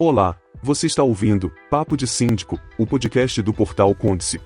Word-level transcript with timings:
Olá, 0.00 0.36
você 0.62 0.86
está 0.86 1.02
ouvindo 1.02 1.50
Papo 1.68 1.96
de 1.96 2.06
Síndico, 2.06 2.56
o 2.78 2.86
podcast 2.86 3.42
do 3.42 3.52
portal 3.52 3.92
Conte-se. 3.96 4.40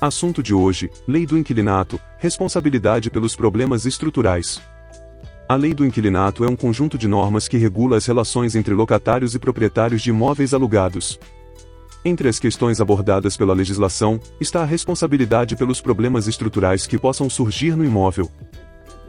Assunto 0.00 0.44
de 0.44 0.54
hoje: 0.54 0.88
Lei 1.08 1.26
do 1.26 1.36
Inquilinato, 1.36 1.98
responsabilidade 2.18 3.10
pelos 3.10 3.34
problemas 3.34 3.84
estruturais. 3.84 4.62
A 5.48 5.56
Lei 5.56 5.74
do 5.74 5.84
Inquilinato 5.84 6.44
é 6.44 6.48
um 6.48 6.54
conjunto 6.54 6.96
de 6.96 7.08
normas 7.08 7.48
que 7.48 7.56
regula 7.56 7.96
as 7.96 8.06
relações 8.06 8.54
entre 8.54 8.72
locatários 8.72 9.34
e 9.34 9.40
proprietários 9.40 10.02
de 10.02 10.10
imóveis 10.10 10.54
alugados. 10.54 11.18
Entre 12.04 12.28
as 12.28 12.38
questões 12.38 12.80
abordadas 12.80 13.36
pela 13.36 13.52
legislação, 13.52 14.20
está 14.40 14.62
a 14.62 14.66
responsabilidade 14.66 15.56
pelos 15.56 15.80
problemas 15.80 16.28
estruturais 16.28 16.86
que 16.86 16.96
possam 16.96 17.28
surgir 17.28 17.74
no 17.74 17.84
imóvel. 17.84 18.30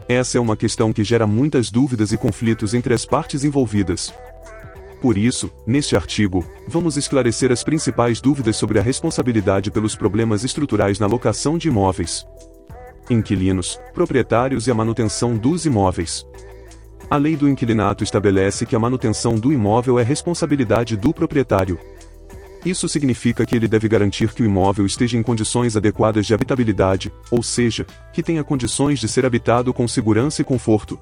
Essa 0.09 0.39
é 0.39 0.41
uma 0.41 0.57
questão 0.57 0.91
que 0.91 1.03
gera 1.03 1.27
muitas 1.27 1.69
dúvidas 1.69 2.11
e 2.11 2.17
conflitos 2.17 2.73
entre 2.73 2.95
as 2.95 3.05
partes 3.05 3.43
envolvidas. 3.43 4.11
Por 5.02 5.18
isso, 5.18 5.49
neste 5.65 5.95
artigo, 5.95 6.45
vamos 6.67 6.95
esclarecer 6.95 7.52
as 7.52 7.63
principais 7.63 8.21
dúvidas 8.21 8.55
sobre 8.55 8.77
a 8.77 8.84
responsabilidade 8.84 9.71
pelos 9.71 9.95
problemas 9.95 10.44
estruturais 10.44 10.99
na 10.99 11.08
locação 11.08 11.58
de 11.58 11.70
imóveis. 11.70 12.23
Inquilinos, 13.09 13.80
proprietários 13.95 14.67
e 14.67 14.72
a 14.72 14.75
manutenção 14.75 15.35
dos 15.35 15.66
imóveis. 15.66 16.23
A 17.09 17.17
lei 17.17 17.35
do 17.35 17.49
inquilinato 17.49 18.03
estabelece 18.03 18.63
que 18.63 18.75
a 18.75 18.80
manutenção 18.80 19.39
do 19.39 19.52
imóvel 19.52 19.98
é 19.98 20.03
responsabilidade 20.03 20.95
do 20.95 21.11
proprietário. 21.11 21.80
Isso 22.63 22.88
significa 22.88 23.44
que 23.44 23.55
ele 23.55 23.67
deve 23.67 23.89
garantir 23.89 24.31
que 24.33 24.44
o 24.44 24.45
imóvel 24.45 24.86
esteja 24.86 25.17
em 25.17 25.23
condições 25.23 25.75
adequadas 25.75 26.27
de 26.27 26.33
habitabilidade, 26.36 27.11
ou 27.31 27.41
seja, 27.41 27.88
que 28.13 28.22
tenha 28.22 28.44
condições 28.44 28.99
de 28.99 29.08
ser 29.08 29.25
habitado 29.25 29.73
com 29.73 29.88
segurança 29.88 30.44
e 30.44 30.45
conforto, 30.45 30.99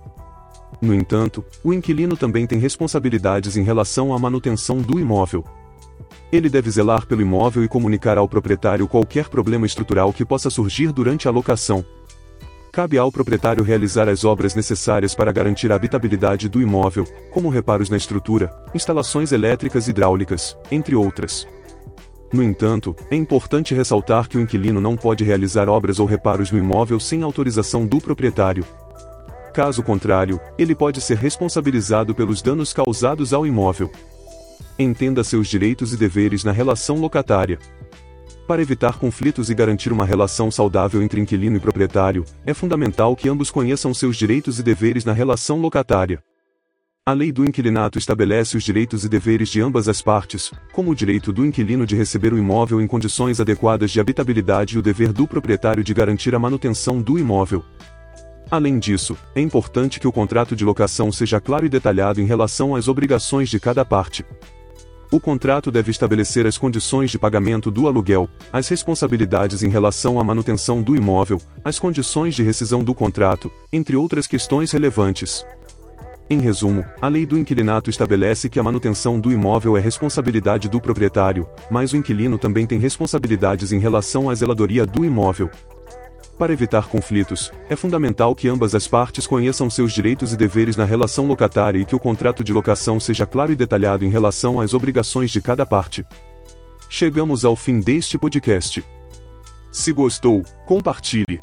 no 0.81 0.93
entanto, 0.93 1.43
o 1.63 1.73
inquilino 1.73 2.15
também 2.15 2.47
tem 2.47 2.57
responsabilidades 2.57 3.57
em 3.57 3.63
relação 3.63 4.13
à 4.13 4.19
manutenção 4.19 4.77
do 4.77 4.99
imóvel. 4.99 5.43
Ele 6.31 6.47
deve 6.47 6.69
zelar 6.69 7.05
pelo 7.05 7.21
imóvel 7.21 7.63
e 7.63 7.67
comunicar 7.67 8.17
ao 8.17 8.29
proprietário 8.29 8.87
qualquer 8.87 9.27
problema 9.29 9.65
estrutural 9.65 10.13
que 10.13 10.23
possa 10.23 10.49
surgir 10.49 10.91
durante 10.91 11.27
a 11.27 11.31
locação. 11.31 11.83
Cabe 12.71 12.97
ao 12.99 13.11
proprietário 13.11 13.63
realizar 13.63 14.07
as 14.07 14.23
obras 14.23 14.53
necessárias 14.53 15.15
para 15.15 15.31
garantir 15.31 15.71
a 15.71 15.75
habitabilidade 15.75 16.47
do 16.47 16.61
imóvel, 16.61 17.05
como 17.31 17.49
reparos 17.49 17.89
na 17.89 17.97
estrutura, 17.97 18.53
instalações 18.75 19.31
elétricas 19.31 19.87
e 19.87 19.89
hidráulicas, 19.89 20.55
entre 20.71 20.95
outras. 20.95 21.47
No 22.31 22.43
entanto, 22.43 22.95
é 23.09 23.15
importante 23.15 23.73
ressaltar 23.73 24.29
que 24.29 24.37
o 24.37 24.41
inquilino 24.41 24.79
não 24.79 24.95
pode 24.95 25.23
realizar 25.23 25.67
obras 25.67 25.99
ou 25.99 26.05
reparos 26.05 26.51
no 26.51 26.59
imóvel 26.59 26.99
sem 26.99 27.23
autorização 27.23 27.87
do 27.87 27.99
proprietário, 27.99 28.63
Caso 29.53 29.81
contrário, 29.81 30.39
ele 30.57 30.75
pode 30.75 31.01
ser 31.01 31.17
responsabilizado 31.17 32.13
pelos 32.13 32.41
danos 32.41 32.71
causados 32.71 33.33
ao 33.33 33.45
imóvel. 33.45 33.91
Entenda 34.77 35.23
seus 35.23 35.47
direitos 35.47 35.93
e 35.93 35.97
deveres 35.97 36.43
na 36.43 36.51
relação 36.51 36.97
locatária. 36.97 37.59
Para 38.47 38.61
evitar 38.61 38.97
conflitos 38.97 39.49
e 39.49 39.53
garantir 39.53 39.91
uma 39.91 40.05
relação 40.05 40.49
saudável 40.49 41.03
entre 41.03 41.21
inquilino 41.21 41.57
e 41.57 41.59
proprietário, 41.59 42.25
é 42.45 42.53
fundamental 42.53 43.15
que 43.15 43.29
ambos 43.29 43.51
conheçam 43.51 43.93
seus 43.93 44.17
direitos 44.17 44.57
e 44.59 44.63
deveres 44.63 45.05
na 45.05 45.13
relação 45.13 45.59
locatária. 45.59 46.23
A 47.05 47.13
lei 47.13 47.31
do 47.31 47.43
inquilinato 47.43 47.97
estabelece 47.97 48.55
os 48.55 48.63
direitos 48.63 49.03
e 49.03 49.09
deveres 49.09 49.49
de 49.49 49.61
ambas 49.61 49.87
as 49.87 50.01
partes, 50.01 50.51
como 50.71 50.91
o 50.91 50.95
direito 50.95 51.33
do 51.33 51.45
inquilino 51.45 51.85
de 51.85 51.95
receber 51.95 52.33
o 52.33 52.37
imóvel 52.37 52.79
em 52.79 52.87
condições 52.87 53.39
adequadas 53.39 53.91
de 53.91 53.99
habitabilidade 53.99 54.75
e 54.75 54.79
o 54.79 54.81
dever 54.81 55.11
do 55.11 55.27
proprietário 55.27 55.83
de 55.83 55.93
garantir 55.93 56.35
a 56.35 56.39
manutenção 56.39 57.01
do 57.01 57.17
imóvel. 57.17 57.63
Além 58.51 58.79
disso, 58.79 59.15
é 59.35 59.41
importante 59.41 59.99
que 59.99 60.07
o 60.07 60.11
contrato 60.11 60.55
de 60.55 60.65
locação 60.65 61.11
seja 61.11 61.39
claro 61.39 61.65
e 61.65 61.69
detalhado 61.69 62.19
em 62.19 62.25
relação 62.25 62.75
às 62.75 62.87
obrigações 62.87 63.47
de 63.47 63.59
cada 63.59 63.85
parte. 63.85 64.25
O 65.11 65.19
contrato 65.19 65.71
deve 65.71 65.91
estabelecer 65.91 66.45
as 66.45 66.57
condições 66.57 67.11
de 67.11 67.17
pagamento 67.17 67.69
do 67.69 67.87
aluguel, 67.87 68.29
as 68.53 68.67
responsabilidades 68.67 69.63
em 69.63 69.69
relação 69.69 70.19
à 70.19 70.23
manutenção 70.23 70.81
do 70.81 70.95
imóvel, 70.95 71.41
as 71.63 71.79
condições 71.79 72.35
de 72.35 72.43
rescisão 72.43 72.83
do 72.83 72.93
contrato, 72.93 73.51
entre 73.73 73.95
outras 73.95 74.27
questões 74.27 74.71
relevantes. 74.71 75.45
Em 76.29 76.39
resumo, 76.39 76.85
a 77.01 77.07
lei 77.07 77.25
do 77.25 77.39
inquilinato 77.39 77.89
estabelece 77.89 78.49
que 78.49 78.59
a 78.59 78.63
manutenção 78.63 79.19
do 79.19 79.31
imóvel 79.31 79.75
é 79.75 79.79
responsabilidade 79.79 80.69
do 80.69 80.79
proprietário, 80.79 81.47
mas 81.71 81.91
o 81.91 81.97
inquilino 81.97 82.37
também 82.37 82.67
tem 82.67 82.77
responsabilidades 82.77 83.71
em 83.71 83.79
relação 83.79 84.29
à 84.29 84.35
zeladoria 84.35 84.85
do 84.85 85.03
imóvel, 85.03 85.49
para 86.39 86.53
evitar 86.53 86.87
conflitos, 86.87 87.51
é 87.69 87.75
fundamental 87.75 88.33
que 88.33 88.47
ambas 88.47 88.73
as 88.73 88.87
partes 88.87 89.27
conheçam 89.27 89.69
seus 89.69 89.91
direitos 89.91 90.31
e 90.31 90.37
deveres 90.37 90.77
na 90.77 90.85
relação 90.85 91.27
locatária 91.27 91.79
e 91.79 91.83
que 91.85 91.93
o 91.93 91.99
contrato 91.99 92.45
de 92.45 92.53
locação 92.53 92.97
seja 92.97 93.25
claro 93.25 93.51
e 93.51 93.57
detalhado 93.57 94.05
em 94.05 94.09
relação 94.09 94.61
às 94.61 94.73
obrigações 94.73 95.31
de 95.31 95.41
cada 95.41 95.65
parte. 95.65 96.05
Chegamos 96.89 97.43
ao 97.43 97.57
fim 97.57 97.81
deste 97.81 98.17
podcast. 98.17 98.81
Se 99.69 99.91
gostou, 99.91 100.41
compartilhe. 100.65 101.41